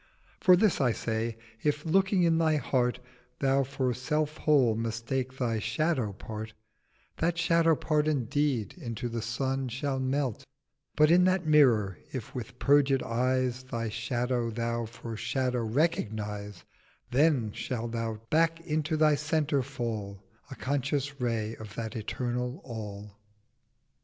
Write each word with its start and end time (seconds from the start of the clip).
For 0.39 0.55
this 0.55 0.81
I 0.81 0.93
say: 0.93 1.37
if, 1.61 1.85
looking 1.85 2.23
in 2.23 2.39
thy 2.39 2.55
Heart, 2.55 2.97
Thou 3.37 3.61
for 3.63 3.93
Self 3.93 4.35
whole 4.37 4.73
mistake 4.73 5.37
thy 5.37 5.59
Shadow 5.59 6.11
part, 6.13 6.53
That 7.17 7.37
Shadow 7.37 7.75
part 7.75 8.07
indeed 8.07 8.73
into 8.79 9.07
The 9.09 9.21
Sun 9.21 9.69
620 9.69 9.69
Shall 9.69 9.99
melt, 9.99 10.43
but 10.95 11.09
senseless 11.09 11.21
of 11.21 11.21
its 11.21 11.27
Union: 11.27 11.27
But 11.27 11.33
in 11.35 11.43
that 11.43 11.51
Mirror 11.51 11.99
if 12.11 12.33
with 12.33 12.57
purged 12.57 13.03
eyes 13.03 13.61
Thy 13.65 13.89
Shadow 13.89 14.49
Thou 14.49 14.85
for 14.87 15.15
Shadow 15.15 15.63
recognise, 15.63 16.63
Then 17.11 17.51
shalt 17.51 17.91
Thou 17.91 18.21
back 18.31 18.59
into 18.61 18.97
thy 18.97 19.13
Centre 19.13 19.61
fall 19.61 20.23
A 20.49 20.55
conscious 20.55 21.21
Ray 21.21 21.55
of 21.57 21.75
that 21.75 21.95
eternal 21.95 22.59
All.' 22.63 23.19